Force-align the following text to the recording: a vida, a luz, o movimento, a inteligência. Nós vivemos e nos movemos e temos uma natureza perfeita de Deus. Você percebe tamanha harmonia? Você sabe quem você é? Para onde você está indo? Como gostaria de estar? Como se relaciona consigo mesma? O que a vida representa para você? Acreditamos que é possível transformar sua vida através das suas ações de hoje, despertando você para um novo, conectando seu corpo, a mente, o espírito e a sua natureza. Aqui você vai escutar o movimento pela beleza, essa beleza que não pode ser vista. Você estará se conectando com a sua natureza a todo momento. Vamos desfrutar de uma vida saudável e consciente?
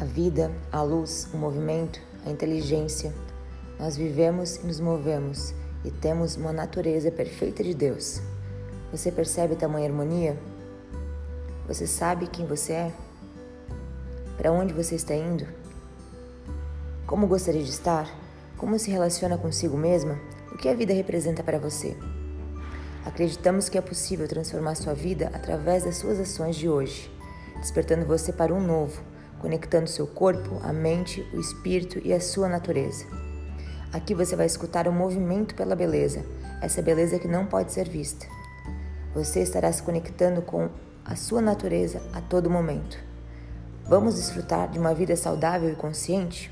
a 0.00 0.04
vida, 0.04 0.50
a 0.72 0.82
luz, 0.82 1.28
o 1.32 1.36
movimento, 1.36 2.00
a 2.26 2.30
inteligência. 2.30 3.14
Nós 3.78 3.96
vivemos 3.96 4.56
e 4.56 4.66
nos 4.66 4.80
movemos 4.80 5.54
e 5.84 5.90
temos 5.90 6.36
uma 6.36 6.52
natureza 6.52 7.10
perfeita 7.10 7.62
de 7.62 7.74
Deus. 7.74 8.20
Você 8.90 9.12
percebe 9.12 9.54
tamanha 9.54 9.88
harmonia? 9.88 10.38
Você 11.68 11.86
sabe 11.86 12.26
quem 12.26 12.46
você 12.46 12.72
é? 12.72 12.92
Para 14.36 14.52
onde 14.52 14.72
você 14.72 14.96
está 14.96 15.14
indo? 15.14 15.46
Como 17.06 17.26
gostaria 17.26 17.62
de 17.62 17.70
estar? 17.70 18.08
Como 18.56 18.78
se 18.78 18.90
relaciona 18.90 19.38
consigo 19.38 19.76
mesma? 19.76 20.18
O 20.52 20.56
que 20.56 20.68
a 20.68 20.74
vida 20.74 20.92
representa 20.92 21.42
para 21.42 21.58
você? 21.58 21.96
Acreditamos 23.04 23.68
que 23.68 23.76
é 23.76 23.80
possível 23.80 24.26
transformar 24.26 24.74
sua 24.74 24.94
vida 24.94 25.30
através 25.34 25.84
das 25.84 25.96
suas 25.96 26.18
ações 26.18 26.56
de 26.56 26.68
hoje, 26.68 27.10
despertando 27.60 28.06
você 28.06 28.32
para 28.32 28.54
um 28.54 28.64
novo, 28.64 29.02
conectando 29.44 29.86
seu 29.90 30.06
corpo, 30.06 30.58
a 30.62 30.72
mente, 30.72 31.20
o 31.34 31.38
espírito 31.38 32.00
e 32.02 32.14
a 32.14 32.20
sua 32.20 32.48
natureza. 32.48 33.04
Aqui 33.92 34.14
você 34.14 34.34
vai 34.34 34.46
escutar 34.46 34.88
o 34.88 34.92
movimento 34.92 35.54
pela 35.54 35.76
beleza, 35.76 36.24
essa 36.62 36.80
beleza 36.80 37.18
que 37.18 37.28
não 37.28 37.44
pode 37.44 37.70
ser 37.70 37.86
vista. 37.86 38.26
Você 39.14 39.42
estará 39.42 39.70
se 39.70 39.82
conectando 39.82 40.40
com 40.40 40.70
a 41.04 41.14
sua 41.14 41.42
natureza 41.42 42.00
a 42.14 42.22
todo 42.22 42.48
momento. 42.48 42.96
Vamos 43.86 44.14
desfrutar 44.14 44.70
de 44.70 44.78
uma 44.78 44.94
vida 44.94 45.14
saudável 45.14 45.70
e 45.70 45.76
consciente? 45.76 46.50